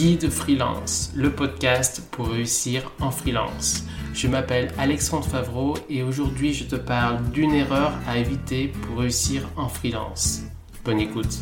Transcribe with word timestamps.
Guide 0.00 0.30
Freelance, 0.30 1.12
le 1.14 1.30
podcast 1.30 2.08
pour 2.10 2.28
réussir 2.28 2.90
en 3.00 3.10
freelance. 3.10 3.84
Je 4.14 4.28
m'appelle 4.28 4.72
Alexandre 4.78 5.26
Favreau 5.26 5.76
et 5.90 6.02
aujourd'hui 6.02 6.54
je 6.54 6.64
te 6.64 6.76
parle 6.76 7.22
d'une 7.32 7.52
erreur 7.52 7.92
à 8.06 8.16
éviter 8.16 8.68
pour 8.68 9.00
réussir 9.00 9.46
en 9.56 9.68
freelance. 9.68 10.40
Bonne 10.86 11.00
écoute. 11.00 11.40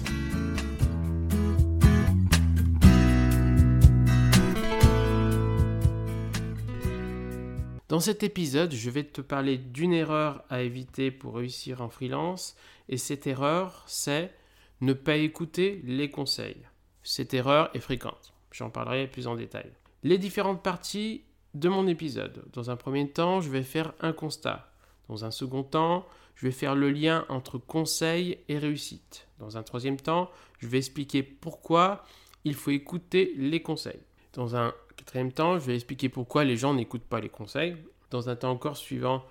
Dans 7.89 8.01
cet 8.01 8.25
épisode, 8.25 8.75
je 8.75 8.91
vais 8.91 9.05
te 9.05 9.21
parler 9.21 9.57
d'une 9.57 9.93
erreur 9.93 10.43
à 10.51 10.63
éviter 10.63 11.13
pour 11.13 11.37
réussir 11.37 11.81
en 11.81 11.89
freelance 11.89 12.57
et 12.89 12.97
cette 12.97 13.29
erreur, 13.29 13.85
c'est 13.87 14.35
ne 14.81 14.95
pas 14.95 15.15
écouter 15.15 15.81
les 15.85 16.11
conseils. 16.11 16.67
Cette 17.05 17.35
erreur 17.35 17.71
est 17.75 17.79
fréquente. 17.79 18.35
J'en 18.53 18.71
parlerai 18.71 19.07
plus 19.07 19.27
en 19.27 19.35
détail. 19.37 19.71
Les 20.03 20.19
différentes 20.19 20.63
parties 20.63 21.23
de 21.55 21.69
mon 21.69 21.87
épisode. 21.87 22.45
Dans 22.53 22.71
un 22.71 22.77
premier 22.77 23.09
temps, 23.11 23.41
je 23.41 23.51
vais 23.51 23.63
faire 23.63 23.93
un 24.01 24.13
constat. 24.13 24.71
Dans 25.09 25.25
un 25.25 25.31
second 25.31 25.63
temps, 25.63 26.07
je 26.35 26.47
vais 26.47 26.53
faire 26.53 26.75
le 26.75 26.91
lien 26.91 27.25
entre 27.29 27.59
conseil 27.59 28.39
et 28.49 28.59
réussite. 28.59 29.27
Dans 29.39 29.57
un 29.57 29.63
troisième 29.63 29.97
temps, 29.97 30.31
je 30.59 30.69
vais 30.69 30.79
expliquer 30.79 31.23
pourquoi 31.23 32.05
il 32.45 32.55
faut 32.55 32.71
écouter 32.71 33.35
les 33.37 33.61
conseils. 33.61 34.01
Dans 34.35 34.55
un 34.55 34.73
quatrième 34.97 35.33
temps, 35.33 35.59
je 35.59 35.67
vais 35.67 35.75
expliquer 35.75 36.09
pourquoi 36.09 36.45
les 36.45 36.57
gens 36.57 36.75
n'écoutent 36.75 37.03
pas 37.03 37.21
les 37.21 37.29
conseils. 37.29 37.77
Dans 38.11 38.29
un 38.29 38.37
temps 38.37 38.51
encore 38.51 38.77
suivant, 38.77 39.25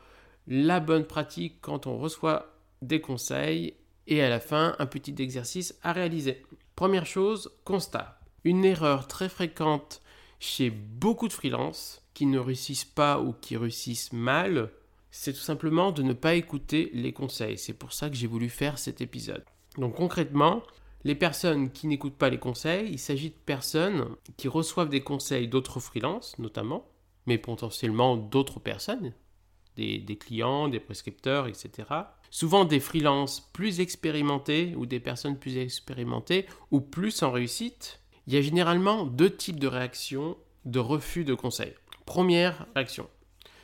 la 0.48 0.80
bonne 0.80 1.06
pratique 1.06 1.60
quand 1.62 1.88
on 1.88 1.98
reçoit 1.98 2.54
des 2.82 3.00
conseils. 3.00 3.76
Et 4.08 4.22
à 4.22 4.30
la 4.30 4.40
fin, 4.40 4.76
un 4.80 4.86
petit 4.86 5.16
exercice 5.22 5.78
à 5.84 5.94
réaliser. 5.94 6.46
Première 6.76 7.06
chose, 7.06 7.52
constat 7.64 8.17
une 8.44 8.66
erreur 8.66 9.08
très 9.08 9.30
fréquente 9.30 10.02
chez 10.40 10.70
beaucoup 10.70 11.28
de 11.28 11.34
freelances 11.34 12.04
qui 12.14 12.26
ne 12.26 12.40
réussissent 12.40 12.86
pas 12.86 13.20
ou 13.20 13.34
qui 13.34 13.58
réussissent 13.58 14.14
mal, 14.14 14.72
c'est 15.12 15.34
tout 15.34 15.40
simplement 15.40 15.92
de 15.92 16.04
ne 16.04 16.14
pas 16.14 16.36
écouter 16.36 16.90
les 16.94 17.14
conseils. 17.14 17.58
C'est 17.58 17.74
pour 17.74 17.94
ça 17.94 18.10
que 18.10 18.16
j'ai 18.16 18.28
voulu 18.28 18.50
faire 18.50 18.78
cet 18.78 19.02
épisode. 19.02 19.44
Donc 19.78 19.96
concrètement, 19.96 20.64
les 21.04 21.16
personnes 21.16 21.72
qui 21.72 21.88
n'écoutent 21.88 22.18
pas 22.18 22.30
les 22.30 22.40
conseils, 22.40 22.90
il 22.92 23.00
s'agit 23.00 23.30
de 23.30 23.36
personnes 23.46 24.16
qui 24.36 24.48
reçoivent 24.48 24.90
des 24.90 25.02
conseils 25.02 25.48
d'autres 25.48 25.80
freelances 25.80 26.38
notamment, 26.40 26.88
mais 27.26 27.38
potentiellement 27.38 28.18
d'autres 28.18 28.60
personnes, 28.60 29.14
des, 29.76 30.00
des, 30.00 30.18
clients, 30.18 30.68
des 30.68 30.80
prescripteurs, 30.80 31.48
etc. 31.48 31.88
Souvent 32.30 32.66
des 32.66 32.80
freelances 32.80 33.42
plus 33.54 33.80
expérimentés 33.80 34.74
ou 34.76 34.86
des 34.86 35.00
personnes 35.00 35.38
plus 35.38 35.58
expérimentées 35.58 36.46
ou 36.72 36.82
plus 36.82 37.24
en 37.24 37.32
réussite 37.32 38.02
il 38.28 38.33
y 38.33 38.38
a 38.38 38.42
généralement 38.42 39.06
deux 39.06 39.33
types 39.33 39.59
de 39.59 39.67
réactions 39.67 40.38
de 40.66 40.80
refus 40.80 41.23
de 41.23 41.33
conseil. 41.33 41.73
Première 42.06 42.67
réaction. 42.75 43.08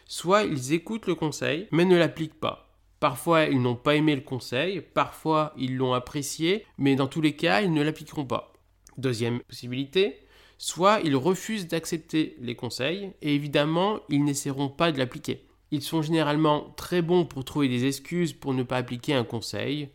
Soit 0.06 0.44
ils 0.44 0.74
écoutent 0.74 1.08
le 1.08 1.16
conseil, 1.16 1.68
mais 1.72 1.86
ne 1.86 1.98
l'appliquent 1.98 2.40
pas. 2.40 2.70
Parfois, 3.02 3.44
ils 3.44 3.62
n'ont 3.62 3.76
pas 3.76 3.96
aimé 3.96 4.16
le 4.16 4.22
conseil, 4.22 4.80
parfois, 4.80 5.54
ils 5.58 5.76
l'ont 5.76 5.94
apprécié, 5.94 6.66
mais 6.78 6.96
dans 6.96 7.08
tous 7.08 7.20
les 7.20 7.36
cas, 7.36 7.62
ils 7.62 7.74
ne 7.74 7.84
l'appliqueront 7.84 8.26
pas. 8.26 8.54
Deuxième 8.98 9.42
possibilité, 9.42 10.20
soit 10.58 11.02
ils 11.04 11.18
refusent 11.18 11.68
d'accepter 11.68 12.38
les 12.40 12.56
conseils, 12.56 13.12
et 13.22 13.36
évidemment, 13.36 14.00
ils 14.08 14.24
n'essaieront 14.24 14.70
pas 14.70 14.94
de 14.94 15.00
l'appliquer. 15.00 15.46
Ils 15.72 15.82
sont 15.82 16.02
généralement 16.02 16.74
très 16.78 17.02
bons 17.02 17.26
pour 17.26 17.44
trouver 17.44 17.68
des 17.68 17.86
excuses 17.86 18.32
pour 18.32 18.54
ne 18.54 18.64
pas 18.64 18.78
appliquer 18.78 19.14
un 19.14 19.26
conseil 19.26 19.90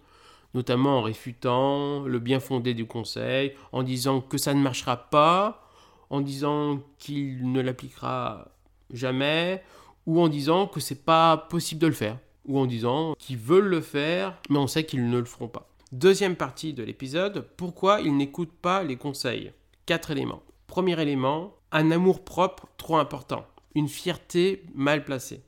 notamment 0.55 0.99
en 0.99 1.03
réfutant 1.03 2.03
le 2.05 2.19
bien 2.19 2.41
fondé 2.41 2.75
du 2.75 2.87
conseil, 2.87 3.53
en 3.73 3.83
disant 3.83 4.21
que 4.21 4.39
ça 4.39 4.55
ne 4.55 4.61
marchera 4.61 4.97
pas, 5.11 5.69
en 6.11 6.21
disant 6.21 6.81
qu'il 6.99 7.53
ne 7.53 7.61
l'appliquera 7.61 8.49
jamais, 8.93 9.63
ou 10.07 10.21
en 10.21 10.29
disant 10.29 10.67
que 10.67 10.81
c'est 10.81 11.05
pas 11.05 11.37
possible 11.37 11.81
de 11.83 11.87
le 11.87 11.93
faire, 11.93 12.19
ou 12.47 12.59
en 12.59 12.67
disant 12.67 13.15
qu'ils 13.19 13.37
veulent 13.37 13.69
le 13.69 13.83
faire, 13.83 14.39
mais 14.49 14.59
on 14.59 14.67
sait 14.67 14.85
qu'ils 14.85 15.09
ne 15.09 15.19
le 15.19 15.25
feront 15.25 15.49
pas. 15.49 15.69
Deuxième 15.93 16.37
partie 16.37 16.73
de 16.73 16.83
l'épisode, 16.83 17.47
pourquoi 17.57 18.01
ils 18.01 18.17
n'écoutent 18.17 18.57
pas 18.61 18.83
les 18.83 18.97
conseils? 18.97 19.53
Quatre 19.87 20.11
éléments. 20.11 20.43
Premier 20.67 21.01
élément, 21.01 21.55
un 21.73 21.91
amour 21.91 22.25
propre 22.25 22.69
trop 22.77 22.97
important, 22.97 23.47
une 23.75 23.89
fierté 23.89 24.65
mal 24.75 25.05
placée. 25.05 25.43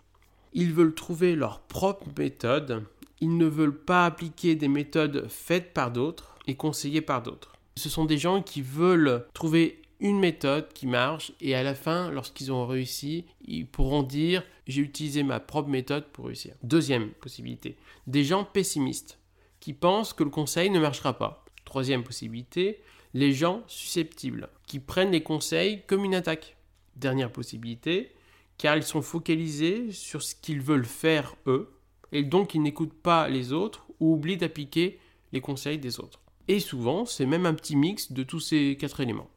Ils 0.53 0.73
veulent 0.73 0.95
trouver 0.95 1.37
leur 1.37 1.61
propre 1.61 2.07
méthode 2.19 2.85
ils 3.21 3.37
ne 3.37 3.47
veulent 3.47 3.85
pas 3.85 4.07
appliquer 4.07 4.55
des 4.55 4.69
méthodes 4.69 5.27
faites 5.29 5.73
par 5.73 5.91
d'autres 5.91 6.37
et 6.47 6.57
conseillées 6.57 7.03
par 7.03 7.23
d'autres. 7.23 7.53
Ce 7.77 7.89
sont 7.89 8.05
des 8.05 8.19
gens 8.19 8.43
qui 8.43 8.63
veulent 8.63 9.27
trouver 9.35 9.81
une 10.01 10.19
méthode 10.19 10.73
qui 10.73 10.87
marche 10.87 11.33
et 11.41 11.55
à 11.55 11.63
la 11.63 11.75
fin, 11.75 12.11
lorsqu'ils 12.11 12.53
ont 12.53 12.67
réussi, 12.67 13.27
ils 13.45 13.67
pourront 13.67 14.03
dire 14.03 14.43
j'ai 14.67 14.83
utilisé 14.83 15.23
ma 15.23 15.41
propre 15.41 15.69
méthode 15.69 16.07
pour 16.07 16.27
réussir. 16.27 16.55
Deuxième 16.63 17.11
possibilité, 17.11 17.77
des 18.07 18.25
gens 18.25 18.45
pessimistes 18.45 19.19
qui 19.61 19.75
pensent 19.75 20.13
que 20.13 20.25
le 20.25 20.31
conseil 20.31 20.71
ne 20.71 20.81
marchera 20.81 21.19
pas. 21.19 21.45
Troisième 21.65 22.03
possibilité, 22.03 22.81
les 23.13 23.33
gens 23.33 23.63
susceptibles 23.67 24.49
qui 24.67 24.79
prennent 24.79 25.11
les 25.11 25.23
conseils 25.23 25.83
comme 25.87 26.05
une 26.05 26.15
attaque. 26.15 26.57
Dernière 26.97 27.31
possibilité, 27.31 28.13
car 28.59 28.77
ils 28.77 28.83
sont 28.83 29.03
focalisés 29.03 29.93
sur 29.93 30.23
ce 30.23 30.35
qu'ils 30.35 30.61
veulent 30.61 30.85
faire 30.85 31.35
eux 31.47 31.71
et 32.13 32.23
donc 32.23 32.55
ils 32.55 32.63
n'écoutent 32.63 33.01
pas 33.03 33.29
les 33.29 33.53
autres 33.53 33.87
ou 34.01 34.15
oublient 34.15 34.37
d'appliquer 34.37 34.99
les 35.33 35.41
conseils 35.41 35.79
des 35.79 36.01
autres. 36.01 36.21
Et 36.49 36.61
souvent, 36.61 37.05
c'est 37.07 37.27
même 37.27 37.47
un 37.47 37.55
petit 37.55 37.77
mix 37.77 38.13
de 38.13 38.23
tous 38.23 38.41
ces 38.41 38.77
quatre 38.79 39.01
éléments. 39.01 39.31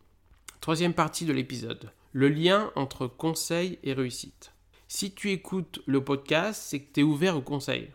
Troisième 0.61 0.94
partie 0.94 1.25
de 1.25 1.34
l'épisode, 1.34 1.91
le 2.13 2.29
lien 2.29 2.72
entre 2.75 3.07
conseil 3.07 3.78
et 3.84 3.94
réussite. 3.94 4.53
Si 4.88 5.11
tu 5.11 5.31
écoutes 5.31 5.81
le 5.85 6.03
podcast, 6.03 6.63
c'est 6.66 6.79
que 6.79 6.94
tu 6.94 7.00
es 7.01 7.03
ouvert 7.03 7.38
au 7.38 7.41
conseil. 7.41 7.89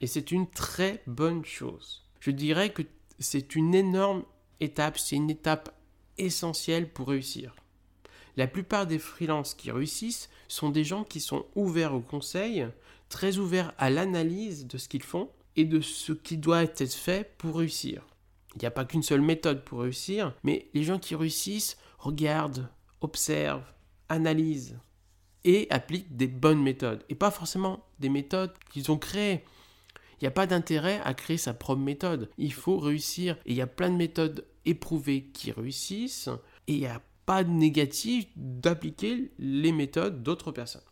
Et 0.00 0.06
c'est 0.06 0.30
une 0.30 0.48
très 0.48 1.02
bonne 1.06 1.44
chose. 1.44 2.04
Je 2.20 2.30
dirais 2.30 2.70
que 2.70 2.82
c'est 3.18 3.54
une 3.54 3.74
énorme 3.74 4.24
étape, 4.60 4.98
c'est 4.98 5.16
une 5.16 5.30
étape 5.30 5.74
essentielle 6.18 6.92
pour 6.92 7.08
réussir. 7.08 7.54
La 8.36 8.46
plupart 8.46 8.86
des 8.86 8.98
freelances 8.98 9.54
qui 9.54 9.70
réussissent 9.70 10.30
sont 10.48 10.70
des 10.70 10.84
gens 10.84 11.04
qui 11.04 11.20
sont 11.20 11.46
ouverts 11.54 11.94
au 11.94 12.00
conseil, 12.00 12.66
très 13.12 13.36
ouverts 13.36 13.72
à 13.78 13.90
l'analyse 13.90 14.66
de 14.66 14.78
ce 14.78 14.88
qu'ils 14.88 15.02
font 15.02 15.30
et 15.54 15.66
de 15.66 15.80
ce 15.80 16.12
qui 16.12 16.38
doit 16.38 16.62
être 16.62 16.92
fait 16.92 17.36
pour 17.36 17.58
réussir. 17.58 18.02
Il 18.54 18.60
n'y 18.60 18.66
a 18.66 18.70
pas 18.70 18.86
qu'une 18.86 19.02
seule 19.02 19.20
méthode 19.20 19.64
pour 19.64 19.80
réussir, 19.80 20.34
mais 20.42 20.68
les 20.72 20.82
gens 20.82 20.98
qui 20.98 21.14
réussissent 21.14 21.76
regardent, 21.98 22.68
observent, 23.02 23.70
analysent 24.08 24.78
et 25.44 25.66
appliquent 25.70 26.16
des 26.16 26.26
bonnes 26.26 26.62
méthodes. 26.62 27.04
Et 27.10 27.14
pas 27.14 27.30
forcément 27.30 27.84
des 28.00 28.08
méthodes 28.08 28.52
qu'ils 28.72 28.90
ont 28.90 28.98
créées. 28.98 29.44
Il 30.20 30.24
n'y 30.24 30.28
a 30.28 30.32
pas 30.32 30.46
d'intérêt 30.46 31.00
à 31.04 31.12
créer 31.14 31.36
sa 31.36 31.52
propre 31.52 31.82
méthode. 31.82 32.30
Il 32.38 32.52
faut 32.52 32.78
réussir. 32.78 33.36
Et 33.44 33.52
il 33.52 33.56
y 33.56 33.62
a 33.62 33.66
plein 33.66 33.90
de 33.90 33.96
méthodes 33.96 34.46
éprouvées 34.64 35.24
qui 35.32 35.52
réussissent. 35.52 36.30
Et 36.66 36.74
il 36.74 36.78
n'y 36.78 36.86
a 36.86 37.02
pas 37.26 37.44
de 37.44 37.50
négatif 37.50 38.26
d'appliquer 38.36 39.32
les 39.38 39.72
méthodes 39.72 40.22
d'autres 40.22 40.52
personnes. 40.52 40.82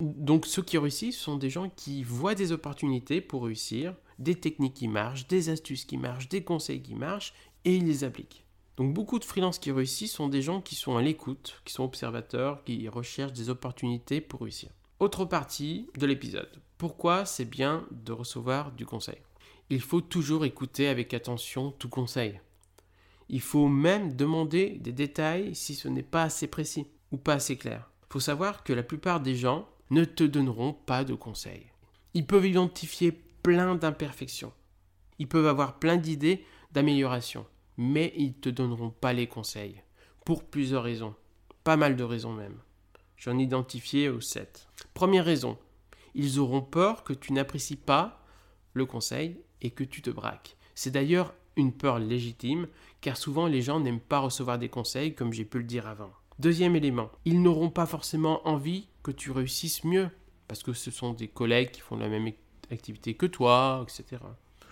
Donc 0.00 0.46
ceux 0.46 0.62
qui 0.62 0.78
réussissent 0.78 1.18
sont 1.18 1.36
des 1.36 1.50
gens 1.50 1.68
qui 1.70 2.04
voient 2.04 2.36
des 2.36 2.52
opportunités 2.52 3.20
pour 3.20 3.44
réussir, 3.44 3.94
des 4.18 4.36
techniques 4.36 4.74
qui 4.74 4.88
marchent, 4.88 5.26
des 5.26 5.48
astuces 5.48 5.84
qui 5.84 5.96
marchent, 5.96 6.28
des 6.28 6.44
conseils 6.44 6.82
qui 6.82 6.94
marchent, 6.94 7.34
et 7.64 7.76
ils 7.76 7.86
les 7.86 8.04
appliquent. 8.04 8.44
Donc 8.76 8.94
beaucoup 8.94 9.18
de 9.18 9.24
freelances 9.24 9.58
qui 9.58 9.72
réussissent 9.72 10.12
sont 10.12 10.28
des 10.28 10.40
gens 10.40 10.60
qui 10.60 10.76
sont 10.76 10.96
à 10.96 11.02
l'écoute, 11.02 11.60
qui 11.64 11.72
sont 11.72 11.82
observateurs, 11.82 12.62
qui 12.62 12.88
recherchent 12.88 13.32
des 13.32 13.50
opportunités 13.50 14.20
pour 14.20 14.42
réussir. 14.42 14.70
Autre 15.00 15.24
partie 15.24 15.88
de 15.98 16.06
l'épisode. 16.06 16.60
Pourquoi 16.76 17.24
c'est 17.24 17.44
bien 17.44 17.86
de 17.90 18.12
recevoir 18.12 18.70
du 18.70 18.86
conseil? 18.86 19.18
Il 19.68 19.80
faut 19.80 20.00
toujours 20.00 20.44
écouter 20.44 20.86
avec 20.86 21.12
attention 21.12 21.72
tout 21.72 21.88
conseil. 21.88 22.40
Il 23.28 23.40
faut 23.40 23.66
même 23.68 24.14
demander 24.14 24.78
des 24.80 24.92
détails 24.92 25.56
si 25.56 25.74
ce 25.74 25.88
n'est 25.88 26.02
pas 26.04 26.22
assez 26.22 26.46
précis 26.46 26.86
ou 27.10 27.16
pas 27.16 27.34
assez 27.34 27.56
clair. 27.56 27.90
Il 28.08 28.12
faut 28.12 28.20
savoir 28.20 28.62
que 28.62 28.72
la 28.72 28.84
plupart 28.84 29.20
des 29.20 29.34
gens 29.34 29.68
ne 29.90 30.04
te 30.04 30.24
donneront 30.24 30.72
pas 30.72 31.04
de 31.04 31.14
conseils. 31.14 31.66
Ils 32.14 32.26
peuvent 32.26 32.46
identifier 32.46 33.12
plein 33.12 33.74
d'imperfections. 33.74 34.52
Ils 35.18 35.28
peuvent 35.28 35.46
avoir 35.46 35.78
plein 35.78 35.96
d'idées 35.96 36.44
d'amélioration, 36.72 37.46
mais 37.76 38.12
ils 38.16 38.28
ne 38.28 38.32
te 38.32 38.48
donneront 38.48 38.90
pas 38.90 39.12
les 39.12 39.26
conseils. 39.26 39.82
Pour 40.24 40.44
plusieurs 40.44 40.82
raisons. 40.82 41.14
Pas 41.64 41.76
mal 41.76 41.96
de 41.96 42.04
raisons 42.04 42.32
même. 42.32 42.58
J'en 43.16 43.38
ai 43.38 43.42
identifié 43.42 44.08
aux 44.08 44.20
sept. 44.20 44.68
Première 44.94 45.24
raison, 45.24 45.58
ils 46.14 46.38
auront 46.38 46.62
peur 46.62 47.04
que 47.04 47.12
tu 47.12 47.32
n'apprécies 47.32 47.76
pas 47.76 48.24
le 48.74 48.86
conseil 48.86 49.40
et 49.60 49.70
que 49.70 49.84
tu 49.84 50.02
te 50.02 50.10
braques. 50.10 50.56
C'est 50.74 50.90
d'ailleurs 50.90 51.34
une 51.56 51.72
peur 51.72 51.98
légitime, 51.98 52.68
car 53.00 53.16
souvent 53.16 53.46
les 53.46 53.62
gens 53.62 53.80
n'aiment 53.80 54.00
pas 54.00 54.20
recevoir 54.20 54.58
des 54.58 54.68
conseils, 54.68 55.14
comme 55.14 55.32
j'ai 55.32 55.44
pu 55.44 55.58
le 55.58 55.64
dire 55.64 55.88
avant. 55.88 56.12
Deuxième 56.38 56.76
élément, 56.76 57.10
ils 57.24 57.42
n'auront 57.42 57.70
pas 57.70 57.86
forcément 57.86 58.46
envie 58.46 58.86
que 59.02 59.10
tu 59.10 59.32
réussisses 59.32 59.82
mieux, 59.82 60.08
parce 60.46 60.62
que 60.62 60.72
ce 60.72 60.92
sont 60.92 61.12
des 61.12 61.26
collègues 61.26 61.72
qui 61.72 61.80
font 61.80 61.96
la 61.96 62.08
même 62.08 62.30
activité 62.70 63.14
que 63.14 63.26
toi, 63.26 63.84
etc. 63.84 64.22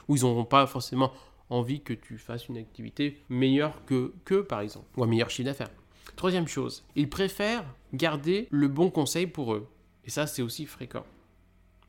Ou 0.06 0.14
ils 0.14 0.22
n'auront 0.22 0.44
pas 0.44 0.68
forcément 0.68 1.12
envie 1.50 1.80
que 1.80 1.92
tu 1.92 2.18
fasses 2.18 2.46
une 2.46 2.56
activité 2.56 3.20
meilleure 3.28 3.84
que 3.84 4.14
qu'eux, 4.24 4.44
par 4.44 4.60
exemple, 4.60 4.86
ou 4.96 5.02
un 5.02 5.08
meilleur 5.08 5.28
chiffre 5.28 5.46
d'affaires. 5.46 5.72
Troisième 6.14 6.46
chose, 6.46 6.84
ils 6.94 7.10
préfèrent 7.10 7.64
garder 7.92 8.46
le 8.52 8.68
bon 8.68 8.88
conseil 8.88 9.26
pour 9.26 9.52
eux. 9.52 9.66
Et 10.04 10.10
ça, 10.10 10.28
c'est 10.28 10.42
aussi 10.42 10.66
fréquent. 10.66 11.04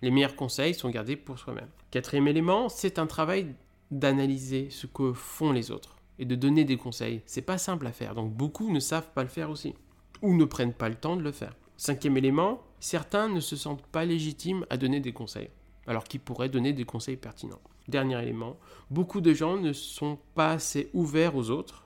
Les 0.01 0.09
meilleurs 0.09 0.35
conseils 0.35 0.73
sont 0.73 0.89
gardés 0.89 1.15
pour 1.15 1.37
soi-même. 1.37 1.69
Quatrième 1.91 2.27
élément, 2.27 2.67
c'est 2.67 2.97
un 2.97 3.05
travail 3.05 3.53
d'analyser 3.91 4.71
ce 4.71 4.87
que 4.87 5.13
font 5.13 5.51
les 5.51 5.69
autres 5.69 5.96
et 6.19 6.25
de 6.25 6.35
donner 6.35 6.63
des 6.63 6.77
conseils. 6.77 7.21
C'est 7.25 7.41
pas 7.41 7.57
simple 7.57 7.87
à 7.87 7.91
faire, 7.91 8.15
donc 8.15 8.33
beaucoup 8.33 8.71
ne 8.71 8.79
savent 8.79 9.11
pas 9.13 9.23
le 9.23 9.29
faire 9.29 9.49
aussi 9.49 9.73
ou 10.21 10.35
ne 10.35 10.45
prennent 10.45 10.73
pas 10.73 10.89
le 10.89 10.95
temps 10.95 11.15
de 11.15 11.21
le 11.21 11.31
faire. 11.31 11.55
Cinquième 11.77 12.17
élément, 12.17 12.61
certains 12.79 13.29
ne 13.29 13.39
se 13.39 13.55
sentent 13.55 13.85
pas 13.85 14.05
légitimes 14.05 14.65
à 14.69 14.77
donner 14.77 14.99
des 14.99 15.13
conseils, 15.13 15.49
alors 15.85 16.03
qu'ils 16.03 16.19
pourraient 16.19 16.49
donner 16.49 16.73
des 16.73 16.85
conseils 16.85 17.17
pertinents. 17.17 17.61
Dernier 17.87 18.21
élément, 18.21 18.57
beaucoup 18.89 19.21
de 19.21 19.33
gens 19.33 19.57
ne 19.57 19.73
sont 19.73 20.17
pas 20.35 20.53
assez 20.53 20.89
ouverts 20.93 21.35
aux 21.35 21.49
autres 21.51 21.85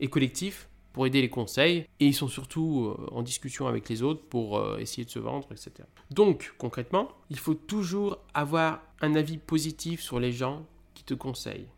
et 0.00 0.08
collectifs 0.08 0.68
pour 0.92 1.06
aider 1.06 1.20
les 1.20 1.30
conseils, 1.30 1.86
et 2.00 2.06
ils 2.06 2.14
sont 2.14 2.28
surtout 2.28 2.86
euh, 2.86 3.06
en 3.12 3.22
discussion 3.22 3.68
avec 3.68 3.88
les 3.88 4.02
autres 4.02 4.22
pour 4.28 4.58
euh, 4.58 4.78
essayer 4.78 5.04
de 5.04 5.10
se 5.10 5.20
vendre, 5.20 5.46
etc. 5.52 5.70
Donc, 6.10 6.54
concrètement, 6.58 7.08
il 7.30 7.38
faut 7.38 7.54
toujours 7.54 8.18
avoir 8.34 8.82
un 9.00 9.14
avis 9.14 9.38
positif 9.38 10.00
sur 10.00 10.18
les 10.18 10.32
gens 10.32 10.66
qui 10.94 11.04
te 11.04 11.14
conseillent, 11.14 11.68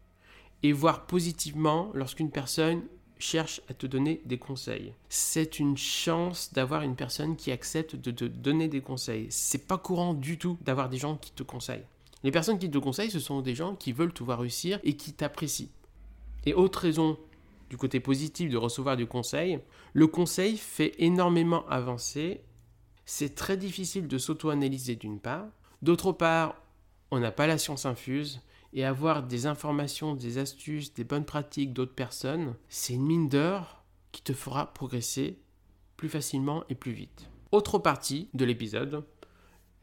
et 0.63 0.73
voir 0.73 1.07
positivement 1.07 1.91
lorsqu'une 1.95 2.31
personne 2.31 2.83
cherche 3.19 3.61
à 3.69 3.75
te 3.75 3.87
donner 3.87 4.23
des 4.25 4.39
conseils. 4.39 4.95
C'est 5.09 5.59
une 5.59 5.77
chance 5.77 6.53
d'avoir 6.53 6.83
une 6.83 6.97
personne 6.97 7.37
qui 7.37 7.53
accepte 7.53 7.97
de 7.97 8.11
te 8.11 8.25
donner 8.25 8.69
des 8.69 8.81
conseils. 8.81 9.27
C'est 9.31 9.67
pas 9.67 9.79
courant 9.79 10.15
du 10.15 10.39
tout 10.39 10.59
d'avoir 10.63 10.89
des 10.89 10.97
gens 10.97 11.17
qui 11.17 11.33
te 11.33 11.43
conseillent. 11.43 11.87
Les 12.23 12.31
personnes 12.31 12.59
qui 12.59 12.71
te 12.71 12.79
conseillent, 12.79 13.11
ce 13.11 13.21
sont 13.21 13.41
des 13.41 13.55
gens 13.55 13.77
qui 13.77 13.93
veulent 13.93 14.13
te 14.13 14.23
voir 14.23 14.41
réussir 14.41 14.81
et 14.85 14.97
qui 14.97 15.13
t'apprécient. 15.13 15.69
Et 16.45 16.55
autre 16.55 16.81
raison 16.81 17.19
du 17.69 17.77
côté 17.77 18.01
positif 18.01 18.51
de 18.51 18.57
recevoir 18.57 18.97
du 18.97 19.07
conseil, 19.07 19.61
le 19.93 20.07
conseil 20.07 20.57
fait 20.57 20.95
énormément 20.99 21.67
avancer. 21.69 22.43
C'est 23.05 23.35
très 23.35 23.57
difficile 23.57 24.09
de 24.09 24.19
s'auto-analyser 24.19 24.97
d'une 24.97 25.21
part. 25.21 25.47
D'autre 25.83 26.13
part, 26.13 26.57
on 27.11 27.19
n'a 27.19 27.33
pas 27.33 27.47
la 27.47 27.59
science 27.59 27.87
infuse 27.87 28.41
et 28.73 28.85
avoir 28.85 29.23
des 29.23 29.47
informations, 29.47 30.15
des 30.15 30.39
astuces, 30.39 30.95
des 30.95 31.05
bonnes 31.05 31.25
pratiques 31.25 31.73
d'autres 31.73 31.95
personnes, 31.95 32.55
c'est 32.69 32.95
une 32.95 33.07
mine 33.07 33.29
d'or 33.29 33.85
qui 34.13 34.23
te 34.23 34.33
fera 34.33 34.73
progresser 34.73 35.39
plus 35.97 36.09
facilement 36.09 36.65
et 36.69 36.75
plus 36.75 36.93
vite. 36.93 37.29
Autre 37.53 37.79
partie 37.79 38.29
de 38.35 38.45
l'épisode, 38.45 39.05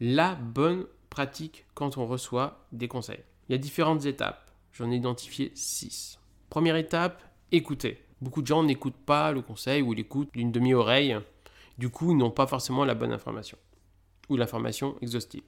la 0.00 0.34
bonne 0.34 0.86
pratique 1.10 1.66
quand 1.74 1.98
on 1.98 2.06
reçoit 2.06 2.66
des 2.72 2.88
conseils. 2.88 3.22
Il 3.48 3.52
y 3.52 3.54
a 3.54 3.58
différentes 3.58 4.04
étapes. 4.04 4.50
J'en 4.72 4.90
ai 4.90 4.96
identifié 4.96 5.52
six. 5.54 6.18
Première 6.50 6.76
étape, 6.76 7.22
écouter. 7.52 8.04
Beaucoup 8.20 8.42
de 8.42 8.46
gens 8.46 8.62
n'écoutent 8.62 8.94
pas 8.94 9.32
le 9.32 9.42
conseil 9.42 9.82
ou 9.82 9.92
l'écoutent 9.92 10.32
d'une 10.34 10.52
demi-oreille. 10.52 11.16
Du 11.78 11.88
coup, 11.88 12.10
ils 12.10 12.16
n'ont 12.16 12.30
pas 12.30 12.46
forcément 12.46 12.84
la 12.84 12.94
bonne 12.94 13.12
information 13.12 13.58
ou 14.28 14.36
l'information 14.36 14.96
exhaustive. 15.00 15.44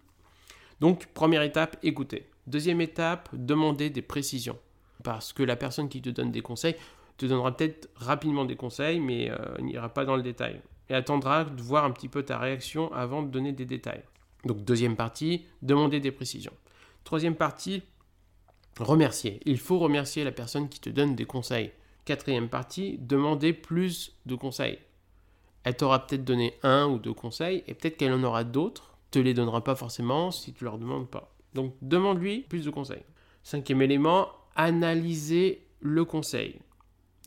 Donc, 0.81 1.07
première 1.09 1.43
étape, 1.43 1.77
écouter. 1.83 2.30
Deuxième 2.47 2.81
étape, 2.81 3.29
demander 3.33 3.91
des 3.91 4.03
précisions. 4.03 4.59
Parce 5.03 5.33
que 5.33 5.43
la 5.43 5.57
personne 5.57 5.89
qui 5.89 6.03
te 6.03 6.11
donne 6.11 6.31
des 6.31 6.43
conseils 6.43 6.77
te 7.17 7.27
donnera 7.27 7.57
peut-être 7.57 7.89
rapidement 7.97 8.45
des 8.45 8.57
conseils, 8.57 9.01
mais 9.01 9.31
euh, 9.31 9.59
n'ira 9.61 9.89
pas 9.89 10.05
dans 10.05 10.17
le 10.17 10.23
détail. 10.23 10.61
Et 10.89 10.95
attendra 10.95 11.45
de 11.45 11.63
voir 11.63 11.85
un 11.85 11.91
petit 11.91 12.09
peu 12.09 12.23
ta 12.23 12.39
réaction 12.39 12.93
avant 12.93 13.23
de 13.23 13.29
donner 13.29 13.53
des 13.53 13.67
détails. 13.67 14.03
Donc 14.45 14.65
deuxième 14.65 14.97
partie, 14.97 15.45
demander 15.63 16.01
des 16.01 16.11
précisions. 16.11 16.53
Troisième 17.05 17.37
partie, 17.37 17.83
remercier. 18.79 19.41
Il 19.45 19.59
faut 19.59 19.79
remercier 19.79 20.25
la 20.25 20.33
personne 20.33 20.69
qui 20.69 20.81
te 20.81 20.91
donne 20.91 21.15
des 21.15 21.27
conseils. 21.27 21.73
Quatrième 22.05 22.49
partie, 22.49 22.99
demander 22.99 23.53
plus 23.53 24.17
de 24.27 24.35
conseils. 24.35 24.79
Elle 25.65 25.77
t'aura 25.77 26.07
peut-être 26.07 26.25
donné 26.25 26.55
un 26.63 26.87
ou 26.87 26.99
deux 26.99 27.13
conseils 27.13 27.63
et 27.67 27.75
peut-être 27.75 27.99
qu'elle 27.99 28.13
en 28.13 28.23
aura 28.23 28.45
d'autres. 28.45 28.97
Te 29.11 29.19
les 29.19 29.35
donnera 29.35 29.63
pas 29.63 29.75
forcément 29.75 30.31
si 30.31 30.53
tu 30.53 30.65
leur 30.65 30.79
demandes 30.79 31.11
pas. 31.11 31.33
Donc 31.55 31.75
demande-lui 31.83 32.41
plus 32.41 32.65
de 32.65 32.71
conseils. 32.71 33.03
Cinquième 33.43 33.83
élément, 33.83 34.29
analyser 34.57 35.67
le 35.81 36.05
conseil. 36.05 36.57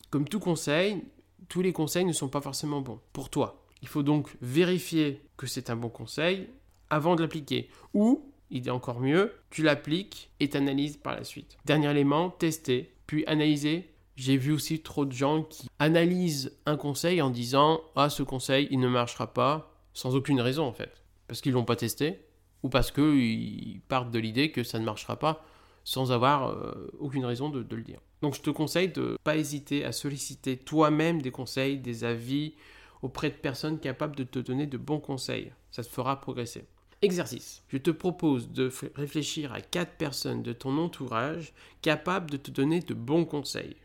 Comme 0.10 0.28
tout 0.28 0.40
conseil, 0.40 1.04
tous 1.50 1.62
les 1.62 1.74
conseils 1.74 2.06
ne 2.06 2.14
sont 2.14 2.30
pas 2.30 2.42
forcément 2.42 2.82
bons 2.82 3.00
pour 3.12 3.30
toi. 3.30 3.64
Il 3.82 3.88
faut 3.88 4.04
donc 4.04 4.30
vérifier 4.42 5.22
que 5.38 5.48
c'est 5.48 5.70
un 5.70 5.76
bon 5.76 5.90
conseil 5.90 6.48
avant 6.90 7.16
de 7.16 7.22
l'appliquer. 7.22 7.70
Ou, 7.94 8.32
il 8.50 8.68
est 8.68 8.72
encore 8.72 9.00
mieux, 9.00 9.34
tu 9.50 9.64
l'appliques 9.64 10.30
et 10.40 10.50
t'analyses 10.50 10.98
par 10.98 11.16
la 11.16 11.24
suite. 11.24 11.58
Dernier 11.66 11.92
élément, 11.92 12.30
tester, 12.30 12.94
puis 13.08 13.26
analyser. 13.26 13.90
J'ai 14.16 14.38
vu 14.38 14.52
aussi 14.52 14.82
trop 14.82 15.06
de 15.06 15.12
gens 15.12 15.44
qui 15.44 15.68
analysent 15.80 16.56
un 16.68 16.78
conseil 16.78 17.22
en 17.22 17.32
disant 17.32 17.82
Ah, 17.96 18.10
ce 18.10 18.22
conseil, 18.22 18.68
il 18.70 18.80
ne 18.80 18.88
marchera 18.88 19.34
pas, 19.34 19.76
sans 19.94 20.16
aucune 20.16 20.40
raison 20.40 20.66
en 20.66 20.74
fait. 20.74 21.02
Parce 21.28 21.42
qu'ils 21.42 21.52
ne 21.52 21.58
l'ont 21.58 21.66
pas 21.66 21.76
testé, 21.76 22.20
ou 22.64 22.70
parce 22.70 22.92
qu'ils 22.92 23.82
partent 23.88 24.12
de 24.12 24.20
l'idée 24.20 24.52
que 24.52 24.64
ça 24.64 24.80
ne 24.80 24.86
marchera 24.86 25.20
pas 25.20 25.46
sans 25.84 26.12
avoir 26.12 26.50
euh, 26.50 26.92
aucune 27.00 27.26
raison 27.26 27.50
de, 27.50 27.62
de, 27.62 27.76
le 27.76 27.82
dire. 27.82 28.00
Donc 28.22 28.36
je 28.36 28.42
te 28.42 28.50
conseille 28.50 28.88
de 28.88 29.02
ne 29.02 29.18
pas 29.24 29.36
hésiter 29.36 29.84
à 29.84 29.92
solliciter 29.92 30.58
toi-même 30.58 31.22
des 31.22 31.32
conseils, 31.32 31.78
des 31.78 32.06
avis 32.06 32.54
auprès 33.02 33.30
de 33.30 33.36
personnes 33.36 33.80
capables 33.80 34.16
de 34.16 34.24
te 34.24 34.40
donner 34.40 34.66
de 34.66 34.78
bons 34.78 35.02
conseils. 35.02 35.52
Ça 35.72 35.84
te 35.84 35.90
fera 35.90 36.22
progresser. 36.22 36.66
Exercice. 37.02 37.64
Je 37.68 37.78
te 37.78 37.92
propose 37.92 38.50
de 38.52 38.72
réfléchir 38.96 39.52
à 39.52 39.60
quatre 39.60 39.98
personnes 39.98 40.42
de 40.42 40.54
ton 40.54 40.78
entourage 40.78 41.54
capables 41.82 42.32
de 42.32 42.38
te 42.38 42.50
donner 42.50 42.80
de 42.80 42.94
bons 42.94 43.26
conseils. 43.26 43.76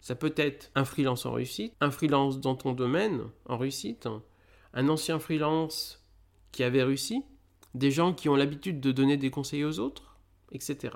Ça 0.00 0.16
peut 0.16 0.34
être 0.36 0.72
un 0.74 0.84
freelance 0.84 1.24
en 1.24 1.32
réussite, 1.32 1.72
un 1.80 1.92
freelance 1.92 2.40
dans 2.40 2.56
ton 2.56 2.72
domaine 2.72 3.20
en 3.46 3.58
réussite, 3.58 4.08
un 4.74 4.88
ancien 4.88 5.20
freelance 5.20 6.04
qui 6.50 6.64
avait 6.64 6.82
réussi, 6.82 7.22
des 7.78 7.90
gens 7.90 8.12
qui 8.12 8.28
ont 8.28 8.36
l'habitude 8.36 8.80
de 8.80 8.92
donner 8.92 9.16
des 9.16 9.30
conseils 9.30 9.64
aux 9.64 9.78
autres, 9.78 10.18
etc. 10.52 10.94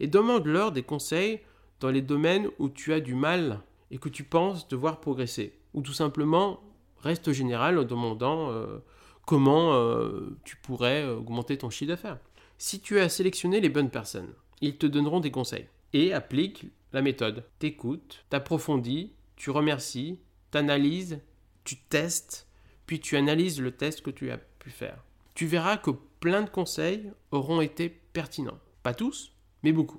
Et 0.00 0.06
demande-leur 0.06 0.72
des 0.72 0.82
conseils 0.82 1.40
dans 1.80 1.90
les 1.90 2.02
domaines 2.02 2.48
où 2.58 2.68
tu 2.68 2.92
as 2.92 3.00
du 3.00 3.14
mal 3.14 3.60
et 3.90 3.98
que 3.98 4.08
tu 4.08 4.24
penses 4.24 4.68
devoir 4.68 5.00
progresser. 5.00 5.58
Ou 5.72 5.82
tout 5.82 5.92
simplement, 5.92 6.60
reste 6.98 7.32
général 7.32 7.78
en 7.78 7.84
demandant 7.84 8.50
euh, 8.50 8.78
comment 9.26 9.74
euh, 9.74 10.36
tu 10.44 10.56
pourrais 10.56 11.08
augmenter 11.08 11.58
ton 11.58 11.70
chiffre 11.70 11.90
d'affaires. 11.90 12.18
Si 12.58 12.80
tu 12.80 12.98
as 12.98 13.08
sélectionné 13.08 13.60
les 13.60 13.68
bonnes 13.68 13.90
personnes, 13.90 14.32
ils 14.60 14.76
te 14.76 14.86
donneront 14.86 15.20
des 15.20 15.30
conseils. 15.30 15.68
Et 15.92 16.12
applique 16.12 16.66
la 16.92 17.02
méthode. 17.02 17.44
T'écoutes, 17.58 18.24
t'approfondis, 18.30 19.12
tu 19.36 19.50
remercies, 19.50 20.18
t'analyses, 20.50 21.20
tu 21.64 21.76
testes, 21.76 22.48
puis 22.86 23.00
tu 23.00 23.16
analyses 23.16 23.60
le 23.60 23.72
test 23.72 24.02
que 24.02 24.10
tu 24.10 24.30
as 24.30 24.38
pu 24.38 24.70
faire 24.70 24.98
tu 25.34 25.46
verras 25.46 25.76
que 25.76 25.90
plein 26.20 26.42
de 26.42 26.50
conseils 26.50 27.10
auront 27.30 27.60
été 27.60 27.88
pertinents. 27.88 28.58
Pas 28.82 28.94
tous, 28.94 29.32
mais 29.62 29.72
beaucoup. 29.72 29.98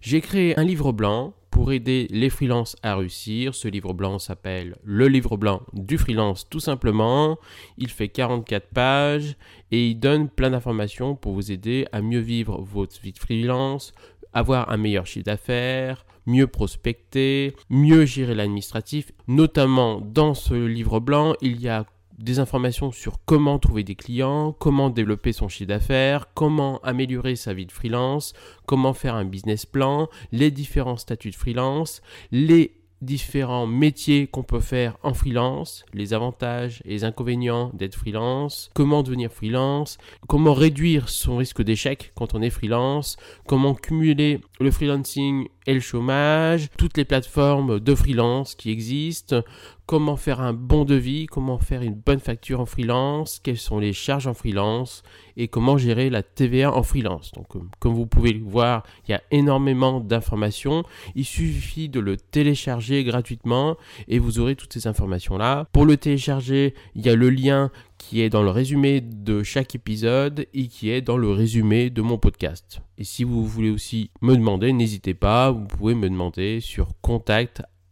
J'ai 0.00 0.20
créé 0.20 0.58
un 0.58 0.64
livre 0.64 0.92
blanc 0.92 1.34
pour 1.50 1.72
aider 1.72 2.06
les 2.10 2.30
freelances 2.30 2.76
à 2.82 2.96
réussir. 2.96 3.54
Ce 3.54 3.66
livre 3.66 3.94
blanc 3.94 4.18
s'appelle 4.18 4.76
Le 4.84 5.08
livre 5.08 5.36
blanc 5.36 5.62
du 5.72 5.98
freelance 5.98 6.48
tout 6.48 6.60
simplement. 6.60 7.38
Il 7.78 7.88
fait 7.88 8.08
44 8.08 8.68
pages 8.68 9.36
et 9.70 9.88
il 9.88 9.98
donne 9.98 10.28
plein 10.28 10.50
d'informations 10.50 11.16
pour 11.16 11.32
vous 11.32 11.50
aider 11.50 11.86
à 11.92 12.02
mieux 12.02 12.20
vivre 12.20 12.60
votre 12.60 13.00
vie 13.00 13.12
de 13.12 13.18
freelance, 13.18 13.94
avoir 14.32 14.70
un 14.70 14.76
meilleur 14.76 15.06
chiffre 15.06 15.24
d'affaires, 15.24 16.04
mieux 16.26 16.46
prospecter, 16.46 17.56
mieux 17.70 18.04
gérer 18.04 18.34
l'administratif. 18.34 19.12
Notamment 19.26 20.00
dans 20.00 20.34
ce 20.34 20.54
livre 20.54 21.00
blanc, 21.00 21.34
il 21.40 21.60
y 21.60 21.68
a 21.68 21.86
des 22.18 22.38
informations 22.38 22.92
sur 22.92 23.18
comment 23.24 23.58
trouver 23.58 23.84
des 23.84 23.94
clients, 23.94 24.52
comment 24.58 24.90
développer 24.90 25.32
son 25.32 25.48
chiffre 25.48 25.68
d'affaires, 25.68 26.32
comment 26.34 26.78
améliorer 26.80 27.36
sa 27.36 27.54
vie 27.54 27.66
de 27.66 27.72
freelance, 27.72 28.32
comment 28.66 28.94
faire 28.94 29.14
un 29.14 29.24
business 29.24 29.66
plan, 29.66 30.08
les 30.32 30.50
différents 30.50 30.96
statuts 30.96 31.30
de 31.30 31.36
freelance, 31.36 32.00
les 32.30 32.76
différents 33.02 33.66
métiers 33.66 34.26
qu'on 34.26 34.42
peut 34.42 34.60
faire 34.60 34.96
en 35.02 35.12
freelance, 35.12 35.84
les 35.92 36.14
avantages 36.14 36.82
et 36.84 36.90
les 36.90 37.04
inconvénients 37.04 37.70
d'être 37.74 37.94
freelance, 37.94 38.70
comment 38.74 39.02
devenir 39.02 39.30
freelance, 39.30 39.98
comment 40.28 40.54
réduire 40.54 41.08
son 41.08 41.36
risque 41.36 41.62
d'échec 41.62 42.12
quand 42.14 42.34
on 42.34 42.42
est 42.42 42.50
freelance, 42.50 43.16
comment 43.46 43.74
cumuler 43.74 44.40
le 44.60 44.70
freelancing 44.70 45.48
et 45.66 45.74
le 45.74 45.80
chômage, 45.80 46.68
toutes 46.78 46.96
les 46.96 47.04
plateformes 47.04 47.80
de 47.80 47.94
freelance 47.94 48.54
qui 48.54 48.70
existent, 48.70 49.42
comment 49.86 50.16
faire 50.16 50.40
un 50.40 50.52
bon 50.52 50.84
devis, 50.84 51.26
comment 51.26 51.58
faire 51.58 51.82
une 51.82 51.94
bonne 51.94 52.18
facture 52.18 52.60
en 52.60 52.66
freelance, 52.66 53.40
quelles 53.42 53.56
sont 53.56 53.78
les 53.78 53.92
charges 53.92 54.26
en 54.26 54.34
freelance 54.34 55.04
et 55.36 55.48
comment 55.48 55.78
gérer 55.78 56.10
la 56.10 56.22
TVA 56.22 56.72
en 56.72 56.82
freelance. 56.82 57.32
Donc 57.32 57.54
euh, 57.54 57.60
comme 57.78 57.94
vous 57.94 58.06
pouvez 58.06 58.32
le 58.32 58.44
voir, 58.44 58.82
il 59.06 59.12
y 59.12 59.14
a 59.14 59.22
énormément 59.30 60.00
d'informations. 60.00 60.82
Il 61.14 61.24
suffit 61.24 61.88
de 61.88 62.00
le 62.00 62.16
télécharger 62.16 63.04
gratuitement 63.04 63.76
et 64.08 64.18
vous 64.18 64.40
aurez 64.40 64.56
toutes 64.56 64.72
ces 64.72 64.88
informations 64.88 65.38
là. 65.38 65.66
Pour 65.72 65.84
le 65.84 65.96
télécharger, 65.96 66.74
il 66.96 67.06
y 67.06 67.08
a 67.08 67.14
le 67.14 67.30
lien 67.30 67.70
qui 67.98 68.20
est 68.20 68.28
dans 68.28 68.42
le 68.42 68.50
résumé 68.50 69.00
de 69.00 69.42
chaque 69.42 69.74
épisode 69.74 70.46
et 70.52 70.68
qui 70.68 70.90
est 70.90 71.00
dans 71.00 71.16
le 71.16 71.30
résumé 71.30 71.90
de 71.90 72.02
mon 72.02 72.18
podcast. 72.18 72.80
Et 72.98 73.04
si 73.04 73.24
vous 73.24 73.44
voulez 73.44 73.70
aussi 73.70 74.10
me 74.20 74.34
demander, 74.34 74.72
n'hésitez 74.72 75.14
pas, 75.14 75.50
vous 75.50 75.66
pouvez 75.66 75.94
me 75.94 76.10
demander 76.10 76.60
sur 76.60 76.88
contact 77.00 77.62